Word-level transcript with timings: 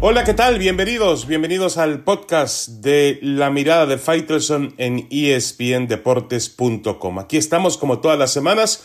Hola, 0.00 0.22
¿qué 0.22 0.32
tal? 0.32 0.60
Bienvenidos, 0.60 1.26
bienvenidos 1.26 1.76
al 1.76 2.04
podcast 2.04 2.68
de 2.68 3.18
La 3.20 3.50
Mirada 3.50 3.84
de 3.84 3.98
Faitelson 3.98 4.76
en 4.78 5.08
espndeportes.com. 5.10 7.18
Aquí 7.18 7.36
estamos 7.36 7.76
como 7.76 7.98
todas 7.98 8.16
las 8.16 8.32
semanas 8.32 8.84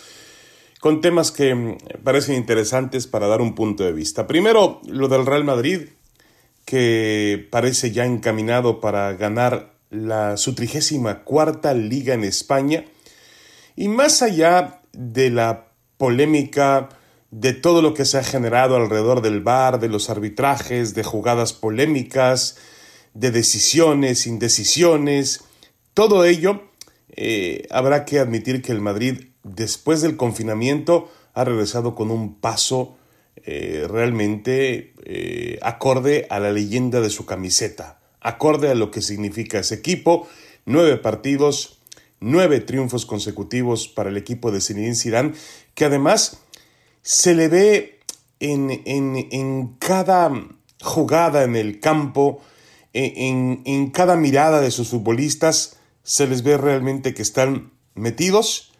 con 0.79 1.01
temas 1.01 1.31
que 1.31 1.53
mm, 1.53 1.77
parecen 2.03 2.33
interesantes 2.33 3.05
para 3.05 3.27
dar 3.27 3.41
un 3.41 3.53
punto 3.53 3.83
de 3.83 3.93
vista. 3.93 4.25
Primero, 4.25 4.81
lo 4.87 5.07
del 5.07 5.27
Real 5.27 5.43
Madrid, 5.43 5.89
que 6.65 7.47
parece 7.51 7.91
ya 7.91 8.05
encaminado 8.05 8.81
para 8.81 9.13
ganar 9.13 9.75
la, 9.91 10.35
su 10.35 10.55
trigésima 10.55 11.23
cuarta 11.23 11.75
liga 11.75 12.15
en 12.15 12.23
España. 12.23 12.85
Y 13.75 13.87
más 13.87 14.23
allá 14.23 14.81
de 14.93 15.29
la 15.29 15.67
polémica 15.97 16.89
de 17.33 17.53
todo 17.53 17.81
lo 17.81 17.95
que 17.95 18.05
se 18.05 18.19
ha 18.19 18.23
generado 18.23 18.75
alrededor 18.75 19.21
del 19.21 19.41
bar, 19.41 19.79
de 19.79 19.89
los 19.89 20.11
arbitrajes, 20.11 20.93
de 20.93 21.03
jugadas 21.03 21.51
polémicas, 21.51 22.57
de 23.15 23.31
decisiones, 23.31 24.27
indecisiones, 24.27 25.43
todo 25.95 26.25
ello, 26.25 26.61
eh, 27.09 27.67
habrá 27.71 28.05
que 28.05 28.19
admitir 28.19 28.61
que 28.61 28.71
el 28.71 28.81
Madrid, 28.81 29.29
después 29.43 30.01
del 30.01 30.15
confinamiento, 30.15 31.11
ha 31.33 31.43
regresado 31.43 31.95
con 31.95 32.11
un 32.11 32.35
paso 32.35 32.97
eh, 33.37 33.87
realmente 33.89 34.93
eh, 35.03 35.57
acorde 35.63 36.27
a 36.29 36.39
la 36.39 36.51
leyenda 36.51 37.01
de 37.01 37.09
su 37.09 37.25
camiseta, 37.25 37.99
acorde 38.21 38.69
a 38.69 38.75
lo 38.75 38.91
que 38.91 39.01
significa 39.01 39.57
ese 39.57 39.73
equipo, 39.73 40.27
nueve 40.65 40.97
partidos, 40.97 41.79
nueve 42.19 42.59
triunfos 42.59 43.07
consecutivos 43.07 43.87
para 43.87 44.11
el 44.11 44.17
equipo 44.17 44.51
de 44.51 44.61
Zinedine 44.61 44.95
Zidane, 44.95 45.33
que 45.73 45.85
además 45.85 46.42
se 47.03 47.35
le 47.35 47.49
ve 47.49 47.99
en, 48.39 49.75
cada 49.79 50.31
jugada 50.81 51.43
en 51.43 51.55
el 51.55 51.79
campo, 51.79 52.41
en, 52.93 53.61
en, 53.65 53.91
cada 53.91 54.15
mirada 54.15 54.61
de 54.61 54.71
sus 54.71 54.89
futbolistas, 54.89 55.77
se 56.01 56.27
les 56.27 56.43
ve 56.43 56.57
realmente 56.57 57.13
que 57.13 57.21
están 57.21 57.71
metidos 57.93 58.73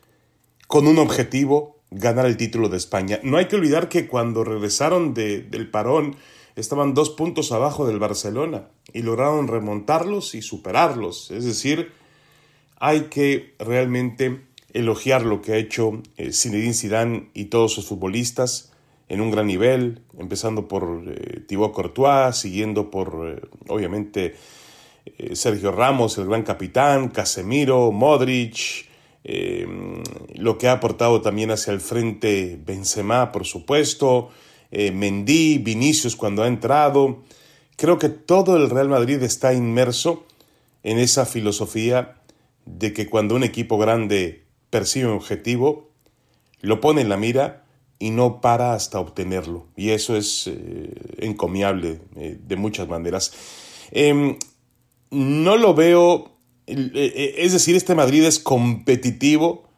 con 0.68 0.88
un 0.88 0.98
objetivo, 0.98 1.80
ganar 1.92 2.26
el 2.26 2.38
título 2.38 2.70
de 2.70 2.78
España. 2.78 3.20
No 3.24 3.38
hay 3.38 3.46
que 3.48 3.56
olvidar 3.58 3.90
que 3.90 4.08
cuando 4.08 4.44
regresaron 4.44 5.14
del 5.14 5.70
parón 5.70 6.16
estaban 6.56 6.94
dos 6.94 7.10
puntos 7.12 7.52
abajo 7.52 7.86
del 7.86 8.00
Barcelona 8.00 8.70
y 8.94 9.02
lograron 9.02 9.48
remontarlos 9.48 10.34
y 10.36 10.42
superarlos. 10.42 11.32
Es 11.32 11.46
decir, 11.46 11.92
hay 12.78 13.04
que 13.04 13.56
realmente 13.60 14.46
elogiar 14.74 15.24
lo 15.24 15.42
que 15.42 15.54
ha 15.54 15.58
hecho 15.58 16.02
eh, 16.18 16.34
Zinedine 16.34 16.74
Zidane 16.74 17.30
y 17.34 17.46
todos 17.46 17.74
sus 17.74 17.86
futbolistas 17.86 18.72
en 19.08 19.22
un 19.22 19.32
gran 19.32 19.48
nivel, 19.48 20.02
empezando 20.18 20.68
por 20.68 21.04
eh, 21.08 21.42
Thibaut 21.48 21.74
Courtois, 21.74 22.36
siguiendo 22.36 22.90
por, 22.90 23.38
eh, 23.38 23.48
obviamente, 23.68 24.36
Sergio 25.34 25.74
Ramos, 25.74 26.18
el 26.18 26.28
gran 26.28 26.44
capitán, 26.44 27.10
Casemiro, 27.10 27.92
Modric, 27.92 28.88
lo 30.36 30.58
que 30.58 30.70
ha 30.70 30.72
aportado 30.72 31.20
también 31.20 31.52
hacia 31.52 31.74
el 31.74 31.82
frente 31.82 32.58
Benzema, 32.66 33.34
por 33.34 33.46
supuesto, 33.46 34.30
Mendy, 34.72 35.58
Vinicius 35.58 36.16
cuando 36.16 36.44
ha 36.44 36.48
entrado. 36.48 37.22
Creo 37.76 38.00
que 38.00 38.08
todo 38.08 38.56
el 38.56 38.70
Real 38.70 38.88
Madrid 38.88 39.22
está 39.24 39.54
inmerso 39.54 40.26
en 40.84 41.00
esa 41.00 41.26
filosofía 41.26 42.16
de 42.66 42.94
que 42.94 43.10
cuando 43.10 43.36
un 43.36 43.44
equipo 43.44 43.78
grande 43.78 44.43
percibe 44.74 45.06
un 45.06 45.18
objetivo, 45.18 45.92
lo 46.62 46.82
pone 46.82 47.02
en 47.02 47.10
la 47.10 47.16
mira 47.16 47.64
y 48.00 48.10
no 48.10 48.42
para 48.42 48.74
hasta 48.74 49.00
obtenerlo. 49.00 49.68
Y 49.78 49.92
eso 49.92 50.18
es 50.18 50.48
eh, 50.48 50.92
encomiable 51.20 52.00
eh, 52.16 52.40
de 52.44 52.56
muchas 52.56 52.88
maneras. 52.88 53.34
Em, 53.92 54.36
no 55.12 55.58
lo 55.58 55.76
veo, 55.76 56.40
eh, 56.66 57.36
es 57.38 57.54
decir, 57.54 57.76
este 57.76 57.94
Madrid 57.94 58.24
es 58.24 58.40
competitivo. 58.40 59.70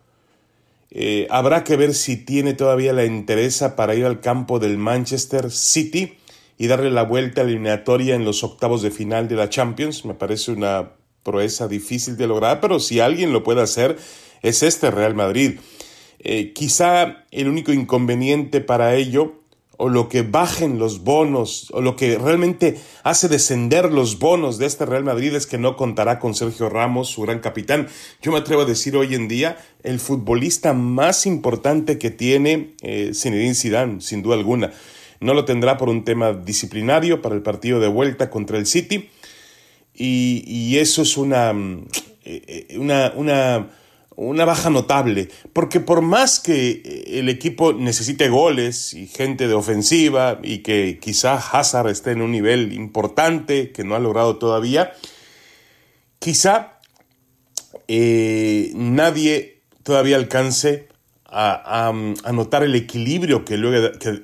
habrá 1.30 1.66
que 1.66 1.76
ver 1.76 1.94
si 1.94 2.16
tiene 2.16 2.54
todavía 2.54 2.94
la 2.94 3.04
interés 3.04 3.62
para 3.76 3.96
ir 3.96 4.06
al 4.06 4.22
campo 4.22 4.60
del 4.60 4.78
Manchester 4.78 5.52
City 5.52 6.14
y 6.58 6.68
darle 6.68 6.90
la 6.90 7.04
vuelta 7.04 7.42
eliminatoria 7.42 8.16
en 8.16 8.24
los 8.24 8.46
octavos 8.46 8.82
de 8.82 8.92
final 8.92 9.28
de 9.28 9.36
la 9.36 9.50
Champions. 9.50 10.06
Me 10.06 10.14
parece 10.14 10.54
una 10.54 10.94
proeza 11.24 11.68
difícil 11.68 12.16
de 12.16 12.28
lograr, 12.28 12.62
pero 12.62 12.80
si 12.80 13.02
alguien 13.02 13.34
lo 13.34 13.44
puede 13.44 13.62
hacer, 13.62 13.98
es 14.42 14.64
este 14.64 14.92
Real 14.92 15.16
Madrid. 15.16 15.60
Eh, 16.20 16.54
quizá 16.54 17.24
el 17.32 17.48
único 17.48 17.72
inconveniente 17.72 18.62
para 18.62 18.96
ello, 18.96 19.36
o 19.78 19.90
lo 19.90 20.10
que 20.10 20.22
bajen 20.22 20.80
los 20.80 21.04
bonos, 21.04 21.70
o 21.72 21.82
lo 21.82 21.96
que 21.96 22.18
realmente 22.18 22.78
hace 23.04 23.28
descender 23.28 23.92
los 23.92 24.20
bonos 24.20 24.58
de 24.58 24.66
este 24.66 24.86
Real 24.86 25.04
Madrid 25.04 25.36
es 25.36 25.46
que 25.48 25.58
no 25.58 25.76
contará 25.76 26.20
con 26.20 26.34
Sergio 26.34 26.70
Ramos, 26.70 27.10
su 27.10 27.22
gran 27.22 27.40
capitán. 27.40 27.88
Yo 28.22 28.32
me 28.32 28.38
atrevo 28.38 28.62
a 28.62 28.66
decir 28.66 28.96
hoy 28.96 29.16
en 29.16 29.28
día 29.28 29.58
el 29.84 30.00
futbolista 30.00 30.74
más 30.74 31.26
importante 31.26 31.98
que 31.98 32.10
tiene 32.10 32.76
eh, 32.82 33.12
Zinedine 33.14 33.56
Zidane, 33.56 34.02
sin 34.02 34.22
duda 34.22 34.36
alguna. 34.36 34.72
No 35.20 35.34
lo 35.34 35.46
tendrá 35.46 35.78
por 35.78 35.90
un 35.90 36.04
tema 36.04 36.34
disciplinario 36.34 37.22
para 37.22 37.36
el 37.36 37.42
partido 37.42 37.80
de 37.80 37.88
vuelta 37.88 38.30
contra 38.30 38.58
el 38.58 38.66
City. 38.66 39.10
Y, 39.94 40.44
y 40.46 40.78
eso 40.80 41.02
es 41.02 41.18
una, 41.18 41.54
mm, 41.54 41.88
eh, 42.26 42.76
una, 42.78 43.14
una 43.16 43.70
una 44.16 44.46
baja 44.46 44.70
notable, 44.70 45.30
porque 45.54 45.80
por 45.80 46.02
más 46.02 46.40
que 46.40 46.70
eh, 46.72 47.20
el 47.20 47.30
equipo 47.30 47.74
necesite 47.74 48.30
goles 48.30 48.94
y 48.94 49.08
gente 49.08 49.48
de 49.48 49.54
ofensiva 49.54 50.40
y 50.42 50.60
que 50.60 51.00
quizá 51.02 51.36
Hazard 51.36 51.90
esté 51.90 52.12
en 52.12 52.22
un 52.22 52.32
nivel 52.32 52.74
importante 52.74 53.72
que 53.72 53.84
no 53.84 53.96
ha 53.96 54.00
logrado 54.00 54.38
todavía, 54.38 54.94
quizá 56.20 56.80
eh, 57.88 58.72
nadie 58.74 59.62
todavía 59.84 60.16
alcance 60.16 60.88
a, 61.38 61.92
notar 62.32 62.64
el 62.64 62.76
equilibrio 62.76 63.44
que 63.44 63.56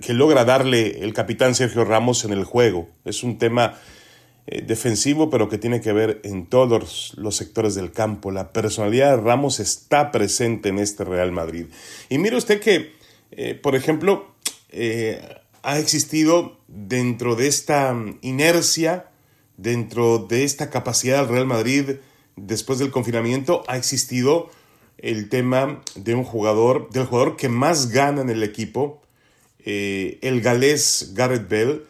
que 0.01 0.13
logra 0.13 0.46
darle 0.46 1.03
el 1.03 1.13
capitán 1.13 1.56
Sergio 1.56 1.84
Ramos 1.84 2.24
en 2.24 2.31
el 2.31 2.46
juego. 2.46 2.88
Es 3.03 3.24
un 3.24 3.38
tema 3.38 3.74
eh, 4.47 4.63
defensivo, 4.63 5.29
pero 5.29 5.50
que 5.50 5.59
tiene 5.59 5.81
que 5.81 5.94
ver 5.94 6.19
en 6.24 6.47
todos 6.47 7.13
los 7.16 7.35
sectores 7.35 7.75
del 7.75 7.91
campo. 7.91 8.31
La 8.31 8.52
personalidad 8.52 9.16
de 9.16 9.22
Ramos 9.22 9.59
está 9.59 10.12
presente 10.12 10.69
en 10.69 10.79
este 10.79 11.03
Real 11.03 11.31
Madrid. 11.31 11.68
Y 12.09 12.18
mire 12.18 12.38
usted 12.38 12.59
que, 12.59 12.91
eh, 13.30 13.53
por 13.53 13.75
ejemplo, 13.75 14.34
eh, 14.72 15.22
ha 15.62 15.78
existido 15.78 16.57
dentro 16.68 17.35
de 17.35 17.47
esta 17.47 17.96
inercia, 18.22 19.12
dentro 19.57 20.18
de 20.18 20.44
esta 20.44 20.72
capacidad 20.72 21.19
del 21.19 21.35
Real 21.35 21.46
Madrid 21.46 21.97
después 22.35 22.80
del 22.80 22.90
confinamiento, 22.90 23.63
ha 23.68 23.78
existido 23.78 24.50
el 24.97 25.30
tema 25.30 25.84
de 25.94 26.16
un 26.16 26.24
jugador, 26.24 26.90
del 26.90 27.06
jugador 27.06 27.38
que 27.38 27.47
más 27.47 27.90
gana 27.90 28.22
en 28.22 28.31
el 28.31 28.41
equipo, 28.41 29.03
el 29.63 30.41
galés 30.41 31.12
Gareth 31.13 31.47
Bell, 31.47 31.85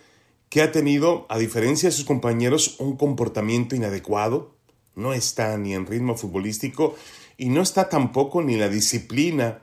que 0.51 0.61
ha 0.61 0.73
tenido, 0.73 1.25
a 1.29 1.37
diferencia 1.37 1.87
de 1.87 1.95
sus 1.95 2.03
compañeros, 2.03 2.75
un 2.79 2.97
comportamiento 2.97 3.73
inadecuado, 3.73 4.53
no 4.95 5.13
está 5.13 5.57
ni 5.57 5.73
en 5.73 5.85
ritmo 5.85 6.17
futbolístico 6.17 6.93
y 7.37 7.47
no 7.47 7.61
está 7.61 7.87
tampoco 7.87 8.41
ni 8.41 8.57
la 8.57 8.67
disciplina 8.67 9.61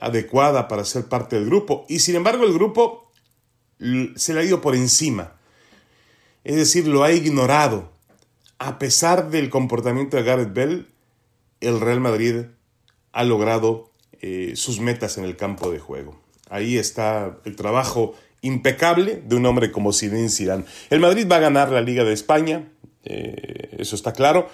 adecuada 0.00 0.66
para 0.66 0.84
ser 0.84 1.04
parte 1.04 1.36
del 1.36 1.46
grupo. 1.46 1.86
Y 1.88 2.00
sin 2.00 2.16
embargo 2.16 2.42
el 2.42 2.52
grupo 2.52 3.12
se 4.16 4.34
le 4.34 4.40
ha 4.40 4.44
ido 4.44 4.60
por 4.60 4.74
encima, 4.74 5.36
es 6.42 6.56
decir, 6.56 6.88
lo 6.88 7.04
ha 7.04 7.12
ignorado. 7.12 7.92
A 8.58 8.80
pesar 8.80 9.30
del 9.30 9.50
comportamiento 9.50 10.16
de 10.16 10.24
Gareth 10.24 10.52
Bell, 10.52 10.88
el 11.60 11.80
Real 11.80 12.00
Madrid 12.00 12.46
ha 13.12 13.22
logrado 13.22 13.92
eh, 14.20 14.54
sus 14.56 14.80
metas 14.80 15.16
en 15.16 15.22
el 15.22 15.36
campo 15.36 15.70
de 15.70 15.78
juego. 15.78 16.20
Ahí 16.50 16.76
está 16.76 17.38
el 17.44 17.54
trabajo 17.54 18.16
impecable 18.44 19.22
de 19.26 19.36
un 19.36 19.46
hombre 19.46 19.72
como 19.72 19.92
Zinedine 19.92 20.28
Zidane. 20.28 20.64
El 20.90 21.00
Madrid 21.00 21.26
va 21.30 21.36
a 21.36 21.40
ganar 21.40 21.70
la 21.70 21.80
Liga 21.80 22.04
de 22.04 22.12
España, 22.12 22.68
eh, 23.04 23.76
eso 23.78 23.96
está 23.96 24.12
claro. 24.12 24.48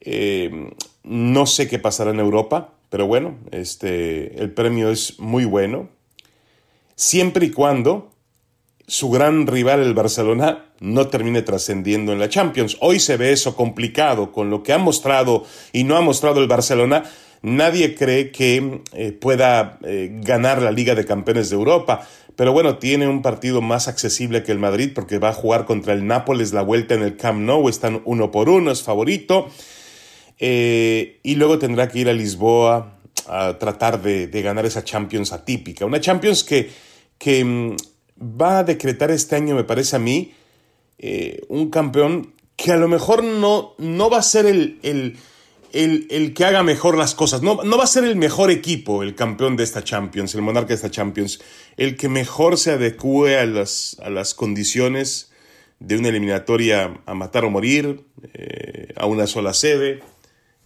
Eh, 0.00 0.70
no 1.02 1.46
sé 1.46 1.68
qué 1.68 1.78
pasará 1.78 2.10
en 2.10 2.20
Europa, 2.20 2.74
pero 2.90 3.06
bueno, 3.06 3.36
este, 3.50 4.40
el 4.40 4.50
premio 4.52 4.90
es 4.90 5.18
muy 5.18 5.44
bueno. 5.44 5.90
Siempre 6.94 7.46
y 7.46 7.50
cuando 7.50 8.12
su 8.88 9.10
gran 9.10 9.46
rival, 9.46 9.82
el 9.82 9.94
Barcelona, 9.94 10.64
no 10.80 11.08
termine 11.08 11.42
trascendiendo 11.42 12.12
en 12.12 12.18
la 12.18 12.30
Champions. 12.30 12.78
Hoy 12.80 13.00
se 13.00 13.18
ve 13.18 13.32
eso 13.32 13.54
complicado 13.54 14.32
con 14.32 14.48
lo 14.48 14.62
que 14.62 14.72
ha 14.72 14.78
mostrado 14.78 15.44
y 15.72 15.84
no 15.84 15.96
ha 15.96 16.00
mostrado 16.00 16.40
el 16.40 16.48
Barcelona. 16.48 17.04
Nadie 17.42 17.94
cree 17.94 18.30
que 18.30 18.82
eh, 18.92 19.12
pueda 19.12 19.78
ganar 19.80 20.60
la 20.60 20.72
Liga 20.72 20.94
de 20.94 21.04
Campeones 21.04 21.50
de 21.50 21.56
Europa. 21.56 22.06
Pero 22.38 22.52
bueno, 22.52 22.78
tiene 22.78 23.08
un 23.08 23.20
partido 23.20 23.60
más 23.60 23.88
accesible 23.88 24.44
que 24.44 24.52
el 24.52 24.60
Madrid 24.60 24.92
porque 24.94 25.18
va 25.18 25.30
a 25.30 25.32
jugar 25.32 25.64
contra 25.64 25.92
el 25.92 26.06
Nápoles 26.06 26.52
la 26.52 26.62
vuelta 26.62 26.94
en 26.94 27.02
el 27.02 27.16
Camp 27.16 27.40
Nou, 27.40 27.68
están 27.68 28.00
uno 28.04 28.30
por 28.30 28.48
uno, 28.48 28.70
es 28.70 28.84
favorito. 28.84 29.48
Eh, 30.38 31.18
y 31.24 31.34
luego 31.34 31.58
tendrá 31.58 31.88
que 31.88 31.98
ir 31.98 32.08
a 32.08 32.12
Lisboa 32.12 32.98
a 33.26 33.58
tratar 33.58 34.00
de, 34.00 34.28
ganar 34.42 34.66
esa 34.66 34.84
Champions 34.84 35.32
atípica. 35.32 35.84
Una 35.84 36.00
Champions 36.00 36.44
que, 36.44 36.70
que 37.18 37.44
mm, 37.44 37.76
va 38.40 38.60
a 38.60 38.64
decretar 38.64 39.10
este 39.10 39.34
año, 39.34 39.56
me 39.56 39.64
parece 39.64 39.96
a 39.96 39.98
mí, 39.98 40.32
eh, 40.98 41.42
un 41.48 41.70
campeón 41.70 42.34
que 42.56 42.70
a 42.70 42.76
lo 42.76 42.86
mejor 42.86 43.24
no, 43.24 43.74
no 43.78 44.10
va 44.10 44.18
a 44.18 44.22
ser 44.22 44.46
el, 45.72 46.06
el, 46.10 46.34
que 46.34 46.44
haga 46.44 46.62
mejor 46.62 46.96
las 46.96 47.14
cosas. 47.14 47.42
No, 47.42 47.62
no, 47.62 47.78
va 47.78 47.84
a 47.84 47.88
ser 47.88 48.04
el 48.04 48.16
mejor 48.16 48.50
equipo, 48.50 49.02
el 49.02 49.14
campeón 49.14 49.56
de 49.56 49.64
esta 49.64 49.84
Champions, 49.84 50.34
el 50.34 50.42
monarca 50.42 50.68
de 50.68 50.74
esta 50.74 50.90
Champions, 50.90 51.40
el 51.76 51.96
que 51.96 52.08
mejor 52.08 52.58
se 52.58 52.72
adecue 52.72 53.38
a 53.38 53.46
las, 53.46 53.96
a 54.02 54.10
las 54.10 54.34
condiciones 54.34 55.32
de 55.80 55.96
una 55.96 56.08
eliminatoria 56.08 57.00
a 57.06 57.14
matar 57.14 57.44
o 57.44 57.50
morir, 57.50 58.04
eh, 58.34 58.92
a 58.96 59.06
una 59.06 59.26
sola 59.26 59.54
sede, 59.54 60.00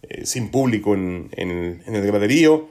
eh, 0.01 0.25
sin 0.25 0.49
público 0.49 0.95
en, 0.95 1.29
en, 1.33 1.95
el 1.95 2.05
graderío. 2.05 2.69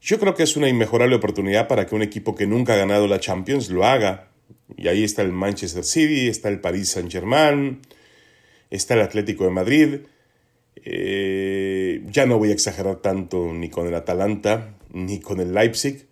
Yo 0.00 0.18
creo 0.20 0.34
que 0.34 0.44
es 0.44 0.56
una 0.56 0.68
inmejorable 0.68 1.16
oportunidad 1.16 1.66
para 1.66 1.86
que 1.86 1.94
un 1.94 2.02
equipo 2.02 2.34
que 2.34 2.46
nunca 2.46 2.74
ha 2.74 2.76
ganado 2.76 3.08
la 3.08 3.20
Champions 3.20 3.68
lo 3.70 3.84
haga. 3.84 4.28
Y 4.76 4.88
ahí 4.88 5.02
está 5.02 5.22
el 5.22 5.32
Manchester 5.32 5.84
City, 5.84 6.28
está 6.28 6.48
el 6.48 6.60
Paris 6.60 6.90
Saint-Germain, 6.90 7.80
está 8.70 8.94
el 8.94 9.00
Atlético 9.00 9.44
de 9.44 9.50
Madrid. 9.50 9.98
Eh, 10.84 12.04
ya 12.10 12.26
no 12.26 12.38
voy 12.38 12.50
a 12.50 12.54
exagerar 12.54 12.96
tanto 12.96 13.52
ni 13.52 13.70
con 13.70 13.86
el 13.86 13.94
Atalanta 13.94 14.74
ni 14.92 15.20
con 15.20 15.40
el 15.40 15.52
Leipzig, 15.52 16.06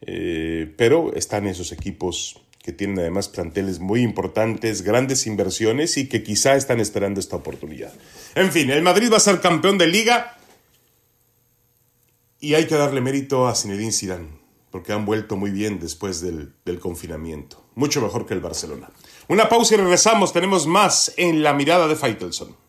eh, 0.00 0.72
pero 0.76 1.14
están 1.14 1.46
esos 1.46 1.72
equipos 1.72 2.40
que 2.62 2.72
tienen 2.72 2.98
además 2.98 3.28
planteles 3.28 3.78
muy 3.78 4.02
importantes, 4.02 4.82
grandes 4.82 5.26
inversiones 5.26 5.96
y 5.96 6.08
que 6.08 6.22
quizá 6.24 6.56
están 6.56 6.80
esperando 6.80 7.20
esta 7.20 7.36
oportunidad. 7.36 7.92
En 8.34 8.50
fin, 8.50 8.70
el 8.70 8.82
Madrid 8.82 9.10
va 9.12 9.18
a 9.18 9.20
ser 9.20 9.40
campeón 9.40 9.78
de 9.78 9.86
liga 9.86 10.36
y 12.40 12.54
hay 12.54 12.66
que 12.66 12.74
darle 12.74 13.00
mérito 13.00 13.46
a 13.46 13.54
Zinedine 13.54 13.92
Zidane, 13.92 14.28
porque 14.70 14.92
han 14.92 15.06
vuelto 15.06 15.36
muy 15.36 15.50
bien 15.50 15.78
después 15.78 16.20
del, 16.20 16.54
confinamiento, 16.80 17.64
mucho 17.76 18.00
mejor 18.00 18.26
que 18.26 18.34
el 18.34 18.40
Barcelona. 18.40 18.90
Una 19.28 19.48
pausa 19.48 19.74
y 19.74 19.78
regresamos. 19.78 20.32
Tenemos 20.32 20.66
más 20.66 21.12
en 21.16 21.42
la 21.42 21.52
mirada 21.52 21.88
de 21.88 21.96
Faitelson. 21.96 22.65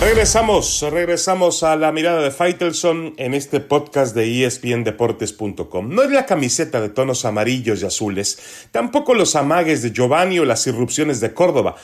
Regresamos, 0.00 0.80
regresamos 0.90 1.62
a 1.62 1.76
la 1.76 1.92
mirada 1.92 2.22
de 2.22 2.30
Faitelson 2.30 3.12
en 3.18 3.34
este 3.34 3.60
podcast 3.60 4.16
de 4.16 4.46
espndeportes.com. 4.46 5.94
No 5.94 6.02
es 6.02 6.10
la 6.10 6.24
camiseta 6.24 6.80
de 6.80 6.88
tonos 6.88 7.26
amarillos 7.26 7.82
y 7.82 7.86
azules, 7.86 8.66
tampoco 8.72 9.12
los 9.12 9.36
amagues 9.36 9.82
de 9.82 9.92
Giovanni 9.92 10.38
o 10.38 10.46
las 10.46 10.66
irrupciones 10.66 11.20
de 11.20 11.34
Córdoba, 11.34 11.76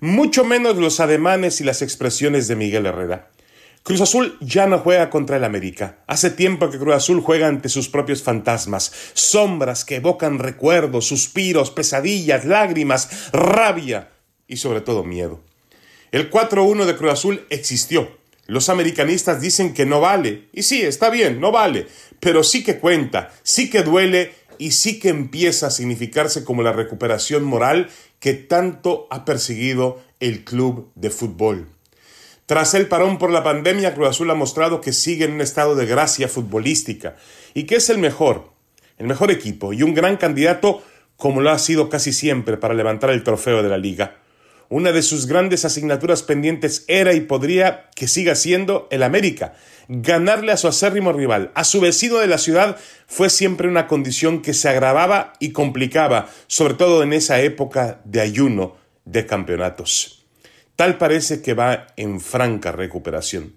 mucho 0.00 0.44
menos 0.44 0.78
los 0.78 0.98
ademanes 0.98 1.60
y 1.60 1.64
las 1.64 1.80
expresiones 1.80 2.48
de 2.48 2.56
Miguel 2.56 2.86
Herrera. 2.86 3.30
Cruz 3.84 4.00
Azul 4.00 4.36
ya 4.40 4.66
no 4.66 4.80
juega 4.80 5.08
contra 5.08 5.36
el 5.36 5.44
América. 5.44 5.98
Hace 6.08 6.30
tiempo 6.30 6.70
que 6.70 6.78
Cruz 6.78 6.96
Azul 6.96 7.20
juega 7.20 7.46
ante 7.46 7.68
sus 7.68 7.88
propios 7.88 8.24
fantasmas, 8.24 8.92
sombras 9.14 9.84
que 9.84 9.96
evocan 9.96 10.40
recuerdos, 10.40 11.06
suspiros, 11.06 11.70
pesadillas, 11.70 12.44
lágrimas, 12.44 13.30
rabia 13.32 14.08
y 14.48 14.56
sobre 14.56 14.80
todo 14.80 15.04
miedo. 15.04 15.49
El 16.12 16.30
4-1 16.30 16.86
de 16.86 16.96
Cruz 16.96 17.12
Azul 17.12 17.46
existió. 17.50 18.16
Los 18.46 18.68
americanistas 18.68 19.40
dicen 19.40 19.74
que 19.74 19.86
no 19.86 20.00
vale. 20.00 20.48
Y 20.52 20.64
sí, 20.64 20.82
está 20.82 21.08
bien, 21.08 21.40
no 21.40 21.52
vale. 21.52 21.86
Pero 22.18 22.42
sí 22.42 22.64
que 22.64 22.78
cuenta, 22.78 23.30
sí 23.44 23.70
que 23.70 23.82
duele 23.82 24.32
y 24.58 24.72
sí 24.72 24.98
que 24.98 25.08
empieza 25.08 25.68
a 25.68 25.70
significarse 25.70 26.44
como 26.44 26.62
la 26.62 26.72
recuperación 26.72 27.44
moral 27.44 27.88
que 28.18 28.34
tanto 28.34 29.06
ha 29.10 29.24
perseguido 29.24 30.02
el 30.18 30.44
club 30.44 30.90
de 30.96 31.10
fútbol. 31.10 31.68
Tras 32.46 32.74
el 32.74 32.88
parón 32.88 33.18
por 33.18 33.30
la 33.30 33.44
pandemia, 33.44 33.94
Cruz 33.94 34.08
Azul 34.08 34.30
ha 34.32 34.34
mostrado 34.34 34.80
que 34.80 34.92
sigue 34.92 35.24
en 35.24 35.32
un 35.32 35.40
estado 35.40 35.76
de 35.76 35.86
gracia 35.86 36.26
futbolística 36.26 37.16
y 37.54 37.64
que 37.64 37.76
es 37.76 37.88
el 37.88 37.98
mejor, 37.98 38.50
el 38.98 39.06
mejor 39.06 39.30
equipo 39.30 39.72
y 39.72 39.84
un 39.84 39.94
gran 39.94 40.16
candidato 40.16 40.82
como 41.16 41.40
lo 41.40 41.50
ha 41.50 41.58
sido 41.60 41.88
casi 41.88 42.12
siempre 42.12 42.56
para 42.56 42.74
levantar 42.74 43.10
el 43.10 43.22
trofeo 43.22 43.62
de 43.62 43.68
la 43.68 43.78
liga. 43.78 44.19
Una 44.72 44.92
de 44.92 45.02
sus 45.02 45.26
grandes 45.26 45.64
asignaturas 45.64 46.22
pendientes 46.22 46.84
era 46.86 47.12
y 47.12 47.22
podría 47.22 47.90
que 47.96 48.06
siga 48.06 48.36
siendo 48.36 48.86
el 48.92 49.02
América. 49.02 49.54
Ganarle 49.88 50.52
a 50.52 50.56
su 50.56 50.68
acérrimo 50.68 51.12
rival, 51.12 51.50
a 51.56 51.64
su 51.64 51.80
vecino 51.80 52.18
de 52.18 52.28
la 52.28 52.38
ciudad, 52.38 52.76
fue 53.08 53.30
siempre 53.30 53.66
una 53.66 53.88
condición 53.88 54.42
que 54.42 54.54
se 54.54 54.68
agravaba 54.68 55.32
y 55.40 55.50
complicaba, 55.50 56.30
sobre 56.46 56.74
todo 56.74 57.02
en 57.02 57.12
esa 57.12 57.40
época 57.40 58.00
de 58.04 58.20
ayuno 58.20 58.76
de 59.04 59.26
campeonatos. 59.26 60.24
Tal 60.76 60.98
parece 60.98 61.42
que 61.42 61.54
va 61.54 61.88
en 61.96 62.20
franca 62.20 62.70
recuperación. 62.70 63.56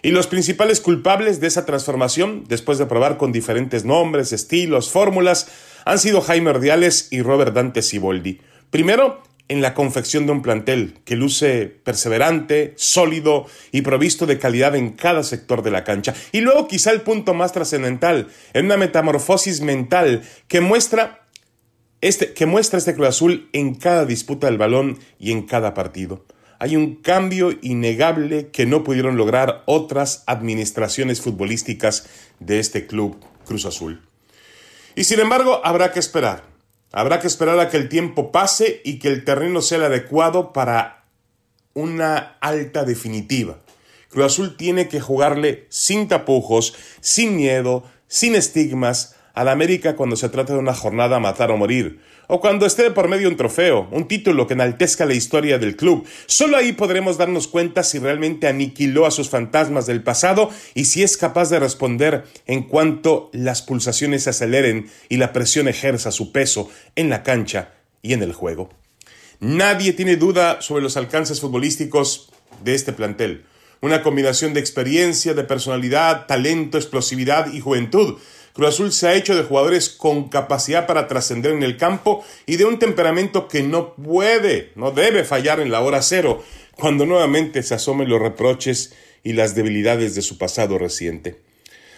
Y 0.00 0.12
los 0.12 0.28
principales 0.28 0.80
culpables 0.80 1.40
de 1.40 1.48
esa 1.48 1.66
transformación, 1.66 2.44
después 2.48 2.78
de 2.78 2.86
probar 2.86 3.18
con 3.18 3.32
diferentes 3.32 3.84
nombres, 3.84 4.32
estilos, 4.32 4.90
fórmulas, 4.90 5.48
han 5.84 5.98
sido 5.98 6.22
Jaime 6.22 6.48
Ordiales 6.48 7.08
y 7.10 7.20
Robert 7.20 7.54
Dante 7.54 7.82
Siboldi. 7.82 8.40
Primero, 8.70 9.22
en 9.48 9.60
la 9.60 9.74
confección 9.74 10.26
de 10.26 10.32
un 10.32 10.42
plantel 10.42 10.98
que 11.04 11.16
luce 11.16 11.66
perseverante, 11.66 12.74
sólido 12.76 13.46
y 13.70 13.82
provisto 13.82 14.26
de 14.26 14.38
calidad 14.38 14.74
en 14.76 14.90
cada 14.90 15.22
sector 15.22 15.62
de 15.62 15.70
la 15.70 15.84
cancha. 15.84 16.14
Y 16.32 16.40
luego 16.40 16.68
quizá 16.68 16.90
el 16.90 17.02
punto 17.02 17.34
más 17.34 17.52
trascendental, 17.52 18.28
en 18.54 18.66
una 18.66 18.76
metamorfosis 18.76 19.60
mental 19.60 20.22
que 20.48 20.60
muestra 20.60 21.22
este, 22.02 22.32
que 22.32 22.46
muestra 22.46 22.78
este 22.78 22.94
Cruz 22.94 23.08
Azul 23.08 23.48
en 23.52 23.76
cada 23.76 24.04
disputa 24.04 24.48
del 24.48 24.58
balón 24.58 24.98
y 25.18 25.30
en 25.30 25.42
cada 25.42 25.72
partido. 25.72 26.24
Hay 26.58 26.76
un 26.76 26.96
cambio 26.96 27.52
innegable 27.62 28.48
que 28.48 28.66
no 28.66 28.84
pudieron 28.84 29.16
lograr 29.16 29.62
otras 29.66 30.24
administraciones 30.26 31.20
futbolísticas 31.20 32.08
de 32.40 32.58
este 32.58 32.86
club 32.86 33.18
Cruz 33.44 33.66
Azul. 33.66 34.02
Y 34.94 35.04
sin 35.04 35.20
embargo, 35.20 35.60
habrá 35.64 35.92
que 35.92 36.00
esperar. 36.00 36.51
Habrá 36.92 37.20
que 37.20 37.26
esperar 37.26 37.58
a 37.58 37.70
que 37.70 37.78
el 37.78 37.88
tiempo 37.88 38.30
pase 38.30 38.82
y 38.84 38.98
que 38.98 39.08
el 39.08 39.24
terreno 39.24 39.62
sea 39.62 39.78
el 39.78 39.84
adecuado 39.84 40.52
para 40.52 41.06
una 41.74 42.36
alta 42.40 42.84
definitiva. 42.84 43.58
Cruz 44.10 44.26
Azul 44.26 44.56
tiene 44.58 44.88
que 44.88 45.00
jugarle 45.00 45.66
sin 45.70 46.06
tapujos, 46.06 46.74
sin 47.00 47.34
miedo, 47.36 47.84
sin 48.08 48.34
estigmas, 48.34 49.16
al 49.34 49.48
América 49.48 49.96
cuando 49.96 50.16
se 50.16 50.28
trata 50.28 50.52
de 50.52 50.58
una 50.58 50.74
jornada 50.74 51.16
a 51.16 51.20
matar 51.20 51.50
o 51.50 51.56
morir, 51.56 52.00
o 52.28 52.40
cuando 52.40 52.66
esté 52.66 52.90
por 52.90 53.08
medio 53.08 53.28
un 53.28 53.36
trofeo, 53.36 53.88
un 53.90 54.08
título 54.08 54.46
que 54.46 54.54
enaltezca 54.54 55.04
la 55.04 55.14
historia 55.14 55.58
del 55.58 55.76
club. 55.76 56.06
Solo 56.26 56.56
ahí 56.56 56.72
podremos 56.72 57.18
darnos 57.18 57.48
cuenta 57.48 57.82
si 57.82 57.98
realmente 57.98 58.48
aniquiló 58.48 59.06
a 59.06 59.10
sus 59.10 59.28
fantasmas 59.28 59.86
del 59.86 60.02
pasado 60.02 60.50
y 60.74 60.86
si 60.86 61.02
es 61.02 61.16
capaz 61.16 61.50
de 61.50 61.60
responder 61.60 62.24
en 62.46 62.62
cuanto 62.62 63.30
las 63.32 63.62
pulsaciones 63.62 64.24
se 64.24 64.30
aceleren 64.30 64.88
y 65.08 65.16
la 65.16 65.32
presión 65.32 65.68
ejerza 65.68 66.10
su 66.10 66.32
peso 66.32 66.70
en 66.96 67.10
la 67.10 67.22
cancha 67.22 67.72
y 68.00 68.14
en 68.14 68.22
el 68.22 68.32
juego. 68.32 68.70
Nadie 69.40 69.92
tiene 69.92 70.16
duda 70.16 70.62
sobre 70.62 70.82
los 70.82 70.96
alcances 70.96 71.40
futbolísticos 71.40 72.30
de 72.62 72.74
este 72.74 72.92
plantel. 72.92 73.44
Una 73.80 74.02
combinación 74.02 74.54
de 74.54 74.60
experiencia, 74.60 75.34
de 75.34 75.42
personalidad, 75.42 76.26
talento, 76.26 76.78
explosividad 76.78 77.52
y 77.52 77.60
juventud 77.60 78.18
Cruz 78.52 78.68
Azul 78.68 78.92
se 78.92 79.08
ha 79.08 79.14
hecho 79.14 79.34
de 79.34 79.44
jugadores 79.44 79.88
con 79.88 80.28
capacidad 80.28 80.86
para 80.86 81.08
trascender 81.08 81.52
en 81.52 81.62
el 81.62 81.78
campo 81.78 82.22
y 82.44 82.56
de 82.56 82.66
un 82.66 82.78
temperamento 82.78 83.48
que 83.48 83.62
no 83.62 83.94
puede, 83.94 84.72
no 84.74 84.90
debe 84.90 85.24
fallar 85.24 85.60
en 85.60 85.70
la 85.70 85.80
hora 85.80 86.02
cero, 86.02 86.42
cuando 86.76 87.06
nuevamente 87.06 87.62
se 87.62 87.74
asomen 87.74 88.08
los 88.08 88.20
reproches 88.20 88.94
y 89.24 89.32
las 89.32 89.54
debilidades 89.54 90.14
de 90.14 90.22
su 90.22 90.36
pasado 90.36 90.76
reciente. 90.76 91.36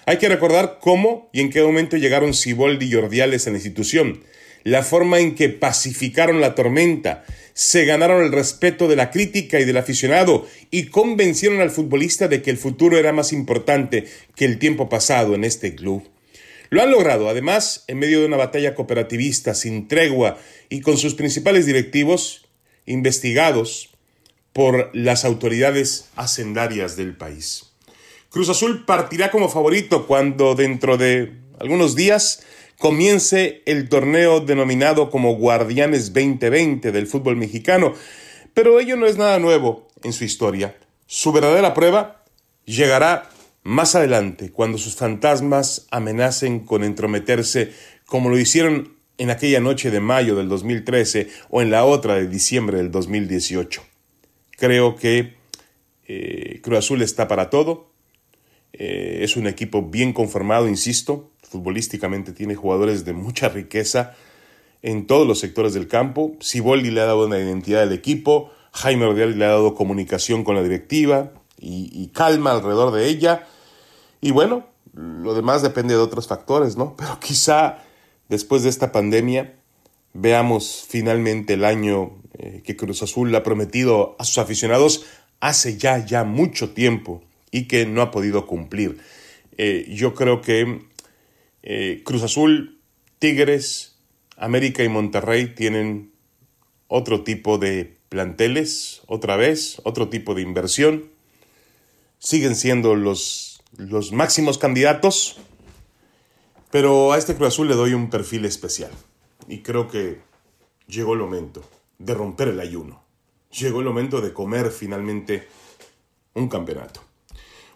Hay 0.07 0.19
que 0.19 0.29
recordar 0.29 0.79
cómo 0.81 1.29
y 1.33 1.41
en 1.41 1.51
qué 1.51 1.63
momento 1.63 1.97
llegaron 1.97 2.35
Siboldi 2.35 2.87
y 2.87 2.95
Ordiales 2.95 3.47
a 3.47 3.51
la 3.51 3.57
institución, 3.57 4.23
la 4.63 4.83
forma 4.83 5.19
en 5.19 5.35
que 5.35 5.49
pacificaron 5.49 6.41
la 6.41 6.55
tormenta, 6.55 7.25
se 7.53 7.85
ganaron 7.85 8.23
el 8.23 8.33
respeto 8.33 8.87
de 8.87 8.97
la 8.97 9.11
crítica 9.11 9.59
y 9.59 9.65
del 9.65 9.77
aficionado 9.77 10.47
y 10.71 10.87
convencieron 10.87 11.61
al 11.61 11.71
futbolista 11.71 12.29
de 12.29 12.43
que 12.43 12.51
el 12.51 12.59
futuro 12.59 12.99
era 12.99 13.13
más 13.13 13.33
importante 13.33 14.05
que 14.37 14.45
el 14.45 14.59
tiempo 14.59 14.89
pasado 14.89 15.35
en 15.35 15.45
este 15.45 15.75
club. 15.75 16.14
Lo 16.71 16.83
han 16.83 16.91
logrado, 16.91 17.29
además, 17.29 17.85
en 17.89 17.99
medio 17.99 18.21
de 18.21 18.27
una 18.27 18.37
batalla 18.37 18.75
cooperativista 18.75 19.55
sin 19.55 19.89
tregua 19.89 20.39
y 20.69 20.81
con 20.81 20.97
sus 20.97 21.15
principales 21.15 21.67
directivos 21.67 22.47
investigados 22.87 23.91
por 24.53 24.91
las 24.95 25.25
autoridades 25.25 26.09
hacendarias 26.17 26.97
del 26.97 27.17
país. 27.17 27.73
Cruz 28.31 28.49
Azul 28.49 28.85
partirá 28.85 29.31
como 29.31 29.49
favorito 29.49 30.07
cuando 30.07 30.55
dentro 30.55 30.97
de 30.97 31.33
algunos 31.59 31.95
días 31.95 32.43
comience 32.79 33.63
el 33.67 33.89
torneo 33.89 34.41
denominado 34.41 35.11
como 35.11 35.37
Guardianes 35.37 36.13
2020 36.13 36.93
del 36.93 37.07
fútbol 37.07 37.37
mexicano, 37.37 37.95
pero 38.53 38.81
ello 38.81 38.97
no 38.97 39.07
es 39.07 39.17
nada 39.17 39.39
nuevo 39.39 39.89
en 40.03 40.13
su 40.13 40.25
historia. 40.25 40.77
Su 41.07 41.33
verdadera 41.33 41.75
prueba 41.75 42.25
llegará 42.65 43.31
más 43.65 43.95
adelante, 43.95 44.53
cuando 44.53 44.79
sus 44.79 44.95
fantasmas 44.95 45.87
amenacen 45.91 46.61
con 46.61 46.85
entrometerse 46.85 47.73
como 48.07 48.29
lo 48.29 48.39
hicieron 48.39 48.95
en 49.17 49.31
aquella 49.31 49.59
noche 49.59 49.91
de 49.91 50.01
mayo 50.01 50.37
del 50.37 50.49
2013 50.49 51.29
o 51.49 51.63
en 51.63 51.71
la 51.71 51.85
otra 51.85 52.17
de 52.17 52.29
diciembre 52.29 52.77
del 52.77 52.91
2018. 52.91 53.83
Creo 54.51 54.97
que 54.97 55.35
eh, 56.07 56.61
Cruz 56.63 56.79
Azul 56.79 57.03
está 57.03 57.27
para 57.27 57.49
todo. 57.49 57.91
Eh, 58.75 59.21
es 59.23 59.37
un 59.37 59.47
equipo 59.47 59.83
bien 59.83 60.13
conformado, 60.13 60.69
insisto, 60.69 61.31
futbolísticamente 61.43 62.33
tiene 62.33 62.57
jugadores 62.57 63.05
de 63.05 63.13
mucha 63.15 63.49
riqueza 63.49 64.15
en 64.83 65.07
todos 65.07 65.27
los 65.27 65.39
sectores 65.39 65.73
del 65.73 65.89
campo. 65.89 66.37
Siboldi 66.41 66.91
le 66.91 67.01
ha 67.01 67.07
dado 67.07 67.27
una 67.27 67.39
identidad 67.39 67.83
al 67.83 67.93
equipo, 67.93 68.51
Jaime 68.73 69.07
Ordial 69.07 69.39
le 69.39 69.45
ha 69.47 69.49
dado 69.49 69.75
comunicación 69.75 70.45
con 70.45 70.57
la 70.57 70.63
directiva 70.63 71.33
y, 71.59 71.89
y 71.93 72.09
calma 72.09 72.51
alrededor 72.51 72.93
de 72.93 73.09
ella. 73.09 73.47
Y 74.25 74.31
bueno, 74.31 74.67
lo 74.95 75.35
demás 75.35 75.61
depende 75.61 75.93
de 75.93 76.01
otros 76.01 76.29
factores, 76.29 76.79
¿no? 76.79 76.97
Pero 76.97 77.21
quizá 77.21 77.85
después 78.31 78.63
de 78.63 78.71
esta 78.71 78.91
pandemia 78.91 79.55
veamos 80.15 80.87
finalmente 80.89 81.53
el 81.53 81.65
año 81.67 82.23
eh, 82.39 82.63
que 82.65 82.75
Cruz 82.75 83.03
Azul 83.03 83.35
ha 83.35 83.43
prometido 83.43 84.17
a 84.19 84.25
sus 84.25 84.39
aficionados 84.39 85.05
hace 85.41 85.77
ya, 85.77 85.99
ya 86.07 86.25
mucho 86.25 86.71
tiempo 86.71 87.23
y 87.51 87.69
que 87.69 87.85
no 87.85 88.01
ha 88.01 88.11
podido 88.11 88.47
cumplir. 88.47 88.97
Eh, 89.59 89.93
yo 89.95 90.15
creo 90.15 90.41
que 90.41 90.87
eh, 91.63 92.01
Cruz 92.03 92.23
Azul, 92.23 92.81
Tigres, 93.19 93.99
América 94.39 94.83
y 94.83 94.89
Monterrey 94.89 95.55
tienen 95.55 96.13
otro 96.89 97.25
tipo 97.25 97.59
de 97.59 97.99
planteles, 98.09 99.03
otra 99.07 99.37
vez, 99.37 99.83
otro 99.85 100.09
tipo 100.09 100.35
de 100.35 100.41
inversión. 100.41 101.11
Siguen 102.19 102.57
siendo 102.57 102.95
los, 102.95 103.54
los 103.77 104.13
máximos 104.13 104.59
candidatos, 104.59 105.39
pero 106.71 107.13
a 107.13 107.19
este 107.19 107.35
Cruz 107.35 107.49
Azul 107.49 107.69
le 107.69 107.75
doy 107.75 107.95
un 107.95 108.11
perfil 108.11 108.45
especial. 108.45 108.91
Y 109.49 109.59
creo 109.63 109.89
que 109.89 110.21
llegó 110.87 111.15
el 111.15 111.21
momento 111.21 111.63
de 111.99 112.15
romper 112.15 112.49
el 112.49 112.61
ayuno. 112.61 113.03
Llegó 113.51 113.81
el 113.81 113.87
momento 113.87 114.21
de 114.21 114.33
comer 114.33 114.71
finalmente 114.71 115.49
un 116.35 116.49
campeonato. 116.49 117.01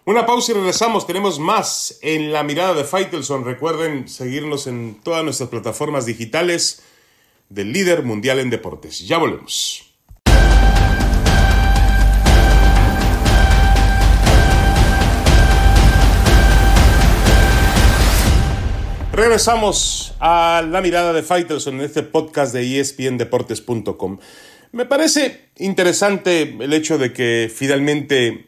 Una 0.05 0.25
pausa 0.25 0.51
y 0.51 0.55
regresamos. 0.55 1.05
Tenemos 1.05 1.39
más 1.39 1.99
en 2.01 2.33
la 2.33 2.43
mirada 2.43 2.73
de 2.73 2.83
Faitelson. 2.83 3.45
Recuerden 3.45 4.09
seguirnos 4.09 4.67
en 4.67 4.99
todas 5.03 5.23
nuestras 5.23 5.49
plataformas 5.49 6.05
digitales 6.05 6.81
del 7.49 7.71
líder 7.71 8.03
mundial 8.03 8.39
en 8.39 8.49
deportes. 8.49 9.07
Ya 9.07 9.17
volvemos. 9.17 9.88
Regresamos 19.19 20.13
a 20.21 20.65
la 20.65 20.79
mirada 20.79 21.11
de 21.11 21.23
Faitelson 21.23 21.75
en 21.75 21.81
este 21.81 22.03
podcast 22.03 22.53
de 22.53 22.79
espndeportes.com. 22.79 24.17
Me 24.71 24.85
parece 24.85 25.49
interesante 25.57 26.55
el 26.57 26.71
hecho 26.71 26.97
de 26.97 27.11
que 27.11 27.51
finalmente 27.53 28.45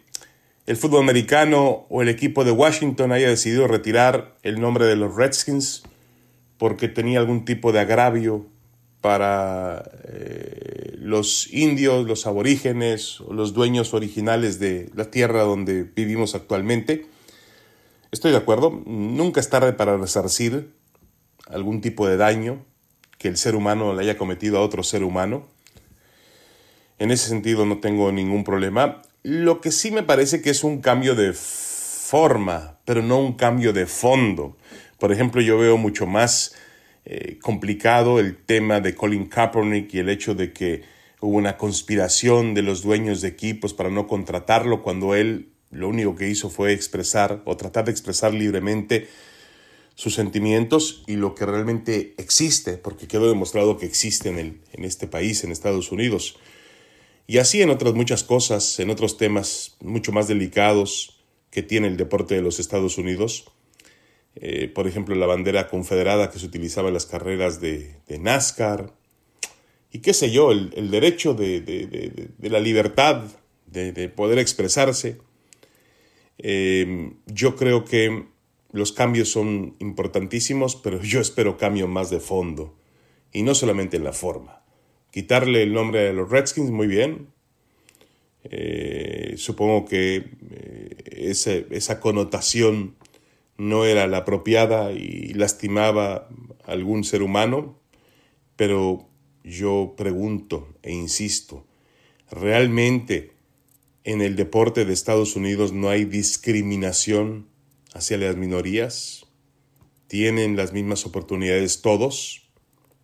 el 0.68 0.78
fútbol 0.78 1.04
americano 1.04 1.88
o 1.90 2.02
el 2.02 2.08
equipo 2.08 2.46
de 2.46 2.52
Washington 2.52 3.12
haya 3.12 3.28
decidido 3.28 3.68
retirar 3.68 4.38
el 4.44 4.62
nombre 4.62 4.86
de 4.86 4.96
los 4.96 5.14
Redskins 5.14 5.84
porque 6.58 6.88
tenía 6.88 7.20
algún 7.20 7.44
tipo 7.44 7.74
de 7.74 7.82
agravio 7.82 8.46
para 9.02 9.84
eh, 10.06 10.94
los 11.00 11.52
indios, 11.52 12.08
los 12.08 12.26
aborígenes 12.26 13.20
o 13.20 13.34
los 13.34 13.54
dueños 13.54 13.94
originales 13.94 14.58
de 14.58 14.90
la 14.96 15.12
tierra 15.12 15.42
donde 15.42 15.84
vivimos 15.84 16.34
actualmente. 16.34 17.08
Estoy 18.12 18.32
de 18.32 18.38
acuerdo, 18.38 18.84
nunca 18.86 19.40
es 19.40 19.50
tarde 19.50 19.72
para 19.72 19.96
resarcir 19.96 20.74
algún 21.48 21.80
tipo 21.80 22.10
de 22.10 22.18
daño 22.18 22.66
que 23.18 23.30
el 23.30 23.38
ser 23.38 23.56
humano 23.56 23.94
le 23.94 24.02
haya 24.02 24.18
cometido 24.18 24.58
a 24.58 24.62
otro 24.62 24.84
ser 24.84 25.06
humano. 25.06 25.48
En 27.00 27.12
ese 27.12 27.30
sentido 27.30 27.66
no 27.66 27.80
tengo 27.80 28.12
ningún 28.12 28.44
problema. 28.44 29.02
Lo 29.24 29.62
que 29.62 29.72
sí 29.72 29.92
me 29.92 30.04
parece 30.04 30.42
que 30.42 30.50
es 30.50 30.66
un 30.66 30.82
cambio 30.82 31.16
de 31.16 31.32
forma, 31.32 32.80
pero 32.84 33.02
no 33.02 33.18
un 33.18 33.34
cambio 33.38 33.72
de 33.72 33.86
fondo. 33.86 34.58
Por 35.00 35.14
ejemplo, 35.14 35.40
yo 35.40 35.58
veo 35.58 35.78
mucho 35.78 36.06
más 36.06 36.54
eh, 37.06 37.40
complicado 37.42 38.20
el 38.20 38.36
tema 38.36 38.82
de 38.82 38.94
Colin 38.94 39.28
Kaepernick 39.28 39.94
y 39.94 40.00
el 40.00 40.10
hecho 40.10 40.36
de 40.36 40.52
que 40.52 40.84
hubo 41.22 41.38
una 41.38 41.56
conspiración 41.56 42.56
de 42.56 42.62
los 42.62 42.82
dueños 42.82 43.22
de 43.22 43.30
equipos 43.30 43.74
para 43.74 43.90
no 43.90 44.06
contratarlo 44.06 44.84
cuando 44.84 45.16
él 45.16 45.51
lo 45.72 45.88
único 45.88 46.16
que 46.16 46.30
hizo 46.30 46.50
fue 46.50 46.74
expresar 46.74 47.42
o 47.46 47.58
tratar 47.58 47.86
de 47.86 47.92
expresar 47.92 48.34
libremente 48.34 49.08
sus 49.96 50.16
sentimientos 50.16 51.04
y 51.08 51.16
lo 51.16 51.36
que 51.36 51.46
realmente 51.46 52.14
existe, 52.18 52.78
porque 52.78 53.08
quedó 53.08 53.30
demostrado 53.30 53.78
que 53.78 53.86
existe 53.86 54.30
en, 54.30 54.40
el, 54.40 54.62
en 54.74 54.86
este 54.86 55.08
país, 55.08 55.44
en 55.44 55.52
Estados 55.52 55.92
Unidos. 55.92 56.38
Y 57.28 57.38
así 57.38 57.62
en 57.62 57.70
otras 57.70 57.94
muchas 57.94 58.24
cosas, 58.24 58.80
en 58.80 58.90
otros 58.90 59.18
temas 59.18 59.78
mucho 59.80 60.12
más 60.12 60.28
delicados 60.28 61.22
que 61.50 61.64
tiene 61.64 61.88
el 61.88 61.98
deporte 61.98 62.36
de 62.36 62.42
los 62.42 62.60
Estados 62.60 62.98
Unidos. 62.98 63.46
Eh, 64.36 64.70
por 64.74 64.88
ejemplo, 64.88 65.16
la 65.16 65.28
bandera 65.28 65.68
confederada 65.68 66.32
que 66.32 66.40
se 66.40 66.46
utilizaba 66.46 66.88
en 66.88 66.94
las 66.94 67.06
carreras 67.06 67.62
de, 67.62 67.96
NASCAR. 68.08 68.94
Y 69.92 70.00
qué 70.00 70.14
sé 70.14 70.32
yo, 70.32 70.52
el, 70.52 70.90
derecho 70.90 71.34
de, 71.34 71.62
de, 71.62 72.50
la 72.50 72.60
libertad 72.60 73.24
de, 73.68 74.10
poder 74.10 74.40
expresarse 74.40 75.18
eh, 76.44 77.14
yo 77.28 77.56
creo 77.56 77.86
que 77.86 78.26
los 78.72 78.92
cambios 78.92 79.30
son 79.30 79.76
importantísimos, 79.80 80.76
pero 80.76 81.02
yo 81.02 81.20
espero 81.20 81.58
cambio 81.58 81.88
más 81.88 82.10
de 82.10 82.20
fondo 82.20 82.76
y 83.32 83.44
no 83.44 83.54
solamente 83.54 83.98
en 83.98 84.04
la 84.04 84.14
forma. 84.14 84.64
Quitarle 85.12 85.64
el 85.64 85.74
nombre 85.74 86.02
de 86.02 86.14
los 86.14 86.30
Redskins, 86.30 86.72
muy 86.72 86.88
bien. 86.88 87.28
Eh, 88.44 89.36
supongo 89.38 89.86
que 89.86 90.32
eh, 90.50 91.34
esa 91.70 92.00
connotación 92.00 92.96
no 93.58 93.86
era 93.86 94.08
la 94.08 94.18
apropiada 94.18 94.92
y 94.94 95.34
lastimaba 95.34 96.30
a 96.66 96.72
algún 96.72 97.04
ser 97.04 97.22
humano, 97.22 97.78
pero 98.56 99.08
yo 99.44 99.94
pregunto 99.98 100.70
e 100.82 100.92
insisto, 100.92 101.66
¿realmente 102.32 103.32
en 104.04 104.22
el 104.22 104.36
deporte 104.36 104.86
de 104.86 104.94
Estados 104.94 105.36
Unidos 105.36 105.74
no 105.74 105.90
hay 105.90 106.06
discriminación 106.06 107.48
hacia 107.94 108.18
las 108.18 108.36
minorías? 108.36 109.26
¿Tienen 110.08 110.56
las 110.56 110.74
mismas 110.74 111.06
oportunidades 111.06 111.82
todos? 111.82 112.50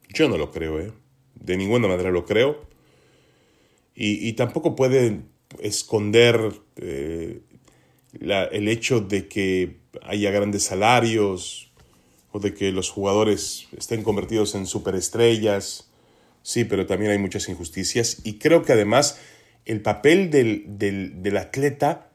Yo 0.09 0.27
no 0.29 0.37
lo 0.37 0.51
creo, 0.51 0.79
¿eh? 0.79 0.91
De 1.35 1.57
ninguna 1.57 1.87
manera 1.87 2.11
lo 2.11 2.25
creo. 2.25 2.65
Y, 3.99 4.33
tampoco 4.33 4.75
puede 4.75 5.21
esconder 5.59 6.53
eh, 6.75 7.41
el 8.19 8.67
hecho 8.67 9.01
de 9.01 9.27
que 9.27 9.79
haya 10.03 10.29
grandes 10.29 10.63
salarios 10.63 11.71
o 12.31 12.39
de 12.39 12.53
que 12.53 12.71
los 12.71 12.91
jugadores 12.91 13.67
estén 13.75 14.03
convertidos 14.03 14.53
en 14.53 14.67
superestrellas. 14.67 15.89
Sí, 16.43 16.63
pero 16.63 16.85
también 16.85 17.11
hay 17.11 17.17
muchas 17.17 17.49
injusticias. 17.49 18.21
Y 18.23 18.37
creo 18.37 18.63
que 18.63 18.73
además 18.73 19.19
el 19.67 19.81
papel 19.81 20.31
del, 20.31 21.37
atleta 21.37 22.09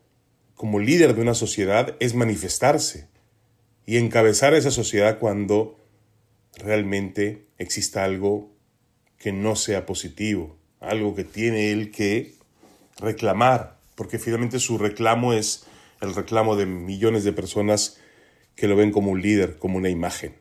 como 0.54 0.80
líder 0.80 1.14
de 1.14 1.20
una 1.20 1.34
sociedad 1.34 1.96
es 2.00 2.14
manifestarse 2.14 3.08
y 3.84 3.98
encabezar 3.98 4.54
esa 4.54 4.70
sociedad 4.70 5.18
cuando 5.18 5.78
realmente 6.56 7.44
exista 7.58 8.04
algo 8.04 8.50
que 9.18 9.32
no 9.32 9.54
sea 9.54 9.84
positivo, 9.84 10.56
algo 10.80 11.14
que 11.14 11.24
tiene 11.24 11.72
él 11.72 11.90
que 11.90 12.34
reclamar, 12.98 13.76
porque 13.96 14.18
finalmente 14.18 14.58
su 14.58 14.78
reclamo 14.78 15.34
es 15.34 15.66
el 16.00 16.14
reclamo 16.14 16.56
de 16.56 16.64
millones 16.64 17.22
de 17.22 17.34
personas 17.34 17.98
que 18.56 18.66
lo 18.66 18.76
ven 18.76 18.92
como 18.92 19.10
un 19.10 19.20
líder, 19.20 19.58
como 19.58 19.76
una 19.76 19.90
imagen. 19.90 20.36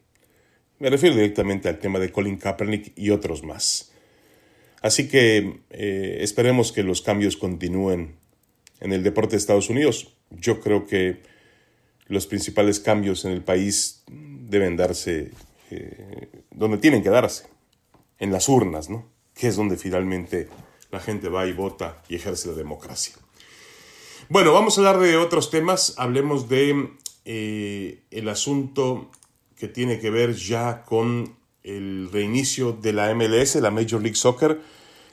Me 0.79 0.89
refiero 0.89 1.15
directamente 1.15 1.67
al 1.67 1.79
tema 1.79 1.99
de 1.99 2.09
Colin 2.09 2.37
Kaepernick 2.37 2.93
y 2.95 3.09
otros 3.09 3.43
más. 3.43 3.90
Así 4.81 5.07
que 5.07 5.61
eh, 5.69 6.17
esperemos 6.21 6.71
que 6.71 6.83
los 6.83 7.01
cambios 7.01 7.38
continúen 7.38 8.15
en 8.79 8.93
el 8.93 9.03
deporte 9.03 9.31
de 9.31 9.38
Estados 9.38 9.69
Unidos. 9.69 10.13
Yo 10.31 10.59
creo 10.59 10.85
que 10.85 11.21
los 12.07 12.27
principales 12.27 12.79
cambios 12.79 13.23
en 13.25 13.31
el 13.31 13.43
país 13.43 14.03
deben 14.09 14.75
darse 14.75 15.31
eh, 15.69 16.27
donde 16.51 16.77
tienen 16.77 17.01
que 17.01 17.09
darse, 17.09 17.45
en 18.19 18.31
las 18.31 18.50
urnas, 18.50 18.89
¿no? 18.89 19.09
Que 19.33 19.47
es 19.47 19.55
donde 19.55 19.77
finalmente 19.77 20.50
la 20.91 21.00
gente 21.00 21.29
va 21.29 21.47
y 21.47 21.53
vota 21.53 22.03
y 22.09 22.15
ejerce 22.15 22.50
la 22.50 22.55
democracia. 22.55 23.15
Bueno, 24.29 24.53
vamos 24.53 24.77
a 24.77 24.81
hablar 24.81 25.00
de 25.00 25.15
otros 25.15 25.50
temas. 25.50 25.95
Hablemos 25.97 26.50
de 26.50 26.89
eh, 27.25 28.03
el 28.11 28.29
asunto 28.29 29.09
que 29.55 29.67
tiene 29.67 30.00
que 30.00 30.09
ver 30.09 30.33
ya 30.33 30.83
con 30.83 31.38
el 31.63 32.09
reinicio 32.11 32.73
de 32.73 32.93
la 32.93 33.13
MLS, 33.13 33.55
la 33.55 33.71
Major 33.71 34.01
League 34.01 34.15
Soccer. 34.15 34.61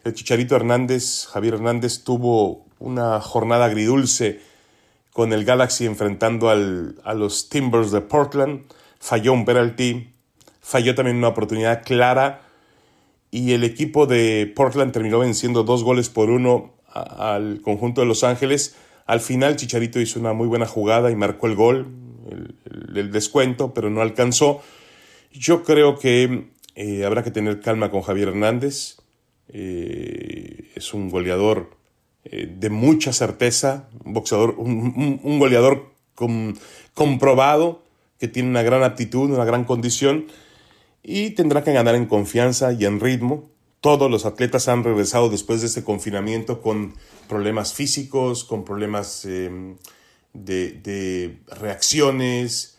El 0.05 0.15
Chicharito 0.15 0.57
Hernández, 0.57 1.27
Javier 1.27 1.55
Hernández, 1.55 2.05
tuvo 2.05 2.65
una 2.79 3.21
jornada 3.21 3.67
agridulce 3.67 4.41
con 5.13 5.33
el 5.33 5.45
Galaxy 5.45 5.87
enfrentando 5.87 6.49
al, 6.49 6.97
a 7.05 7.15
los 7.15 7.49
Timbers 7.49 7.91
de 7.91 8.01
Portland. 8.01 8.63
Falló 9.01 9.33
un 9.33 9.45
penalty, 9.45 10.09
falló 10.61 10.95
también 10.95 11.17
una 11.17 11.29
oportunidad 11.29 11.83
clara 11.85 12.43
y 13.31 13.53
el 13.53 13.65
equipo 13.65 14.07
de 14.07 14.51
Portland 14.55 14.93
terminó 14.93 15.19
venciendo 15.19 15.65
dos 15.65 15.85
goles 15.85 16.09
por 16.09 16.31
uno 16.31 16.73
al 16.93 17.61
conjunto 17.61 18.01
de 18.01 18.07
Los 18.07 18.25
Ángeles 18.25 18.75
Al 19.07 19.21
final 19.21 19.57
Chicharito 19.57 20.01
hizo 20.01 20.19
una 20.19 20.33
muy 20.33 20.47
buena 20.47 20.67
jugada 20.67 21.11
y 21.11 21.17
marcó 21.17 21.47
el 21.47 21.55
gol, 21.55 21.87
el, 22.95 23.11
descuento, 23.11 23.73
pero 23.73 23.89
no 23.91 24.03
alcanzó. 24.03 24.63
Yo 25.33 25.65
creo 25.65 25.99
que 25.99 26.49
eh, 26.75 27.05
habrá 27.05 27.23
que 27.23 27.31
tener 27.31 27.61
calma 27.61 27.91
con 27.91 28.03
Javier 28.03 28.29
Hernández. 28.29 28.97
Eh, 29.49 30.71
es 30.75 30.95
un 30.95 31.11
goleador 31.11 31.71
eh, 32.25 32.53
de 32.59 32.71
mucha 32.71 33.13
certeza, 33.13 33.89
un 34.05 34.13
boxeador, 34.13 34.55
un, 34.59 35.39
goleador 35.39 35.95
comprobado 36.95 37.83
que 38.19 38.29
tiene 38.29 38.51
una 38.51 38.63
gran 38.63 38.83
aptitud, 38.83 39.31
una 39.31 39.45
gran 39.45 39.65
condición 39.65 40.27
y 41.03 41.31
tendrá 41.31 41.65
que 41.65 41.73
ganar 41.73 41.95
en 41.95 42.07
confianza 42.07 42.73
y 42.73 42.85
en 42.85 43.01
ritmo. 43.01 43.49
Todos 43.81 44.11
los 44.11 44.27
atletas 44.27 44.69
han 44.69 44.83
regresado 44.85 45.31
después 45.31 45.61
de 45.61 45.69
este 45.69 45.85
confinamiento 45.85 46.61
con 46.61 46.95
problemas 47.29 47.73
físicos, 47.73 48.45
con 48.45 48.65
problemas 48.65 49.25
em, 49.25 49.77
de, 50.35 51.39
reacciones, 51.61 52.78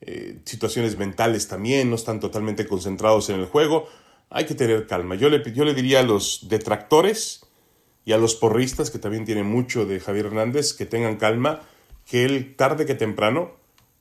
eh, 0.00 0.38
situaciones 0.44 0.98
mentales 0.98 1.48
también, 1.48 1.90
no 1.90 1.96
están 1.96 2.20
totalmente 2.20 2.66
concentrados 2.66 3.30
en 3.30 3.40
el 3.40 3.46
juego. 3.46 3.88
Hay 4.30 4.44
que 4.44 4.54
tener 4.54 4.86
calma. 4.86 5.14
Yo 5.14 5.28
le, 5.28 5.42
yo 5.52 5.64
le 5.64 5.74
diría 5.74 6.00
a 6.00 6.02
los 6.02 6.48
detractores 6.48 7.46
y 8.04 8.12
a 8.12 8.18
los 8.18 8.34
porristas, 8.34 8.90
que 8.90 8.98
también 8.98 9.24
tienen 9.24 9.46
mucho 9.46 9.86
de 9.86 10.00
Javier 10.00 10.26
Hernández, 10.26 10.74
que 10.74 10.86
tengan 10.86 11.16
calma, 11.16 11.62
que 12.08 12.24
él 12.24 12.54
tarde 12.56 12.86
que 12.86 12.94
temprano 12.94 13.56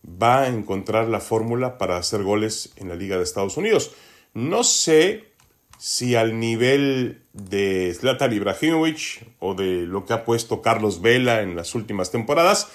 va 0.05 0.43
a 0.43 0.47
encontrar 0.47 1.07
la 1.07 1.19
fórmula 1.19 1.77
para 1.77 1.97
hacer 1.97 2.23
goles 2.23 2.73
en 2.75 2.89
la 2.89 2.95
Liga 2.95 3.17
de 3.17 3.23
Estados 3.23 3.57
Unidos. 3.57 3.93
No 4.33 4.63
sé 4.63 5.31
si 5.77 6.15
al 6.15 6.39
nivel 6.39 7.23
de 7.33 7.93
Zlatan 7.93 8.33
Ibrahimovic 8.33 9.27
o 9.39 9.55
de 9.55 9.85
lo 9.85 10.05
que 10.05 10.13
ha 10.13 10.23
puesto 10.23 10.61
Carlos 10.61 11.01
Vela 11.01 11.41
en 11.41 11.55
las 11.55 11.75
últimas 11.75 12.11
temporadas, 12.11 12.69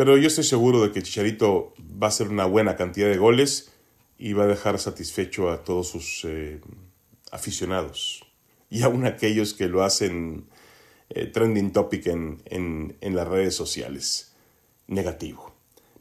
pero 0.00 0.16
yo 0.16 0.28
estoy 0.28 0.44
seguro 0.44 0.82
de 0.82 0.92
que 0.92 1.02
Chicharito 1.02 1.74
va 2.02 2.06
a 2.06 2.08
hacer 2.08 2.28
una 2.28 2.46
buena 2.46 2.74
cantidad 2.74 3.06
de 3.06 3.18
goles 3.18 3.70
y 4.16 4.32
va 4.32 4.44
a 4.44 4.46
dejar 4.46 4.78
satisfecho 4.78 5.50
a 5.50 5.62
todos 5.62 5.88
sus 5.88 6.24
eh, 6.24 6.62
aficionados 7.32 8.24
y 8.70 8.80
aún 8.80 9.04
aquellos 9.04 9.52
que 9.52 9.68
lo 9.68 9.82
hacen 9.82 10.46
eh, 11.10 11.26
trending 11.26 11.74
topic 11.74 12.06
en, 12.06 12.42
en 12.48 13.14
las 13.14 13.28
redes 13.28 13.54
sociales. 13.54 14.34
Negativo. 14.86 15.52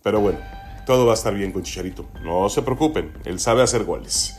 Pero 0.02 0.22
bueno, 0.22 0.40
todo 0.86 1.06
va 1.06 1.12
a 1.12 1.16
estar 1.16 1.36
bien 1.36 1.52
con 1.52 1.64
Chicharito. 1.64 2.08
No 2.24 2.48
se 2.48 2.62
preocupen, 2.62 3.12
él 3.26 3.38
sabe 3.38 3.64
hacer 3.64 3.84
goles. 3.84 4.34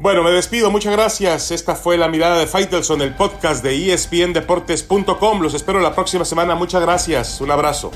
Bueno, 0.00 0.22
me 0.22 0.32
despido, 0.32 0.70
muchas 0.70 0.92
gracias. 0.92 1.50
Esta 1.50 1.76
fue 1.76 1.96
la 1.96 2.08
mirada 2.08 2.38
de 2.38 2.46
Faitelson, 2.46 3.00
el 3.00 3.14
podcast 3.14 3.64
de 3.64 3.94
espndeportes.com. 3.94 5.40
Los 5.40 5.54
espero 5.54 5.80
la 5.80 5.94
próxima 5.94 6.26
semana. 6.26 6.54
Muchas 6.54 6.82
gracias. 6.82 7.40
Un 7.40 7.50
abrazo. 7.52 7.90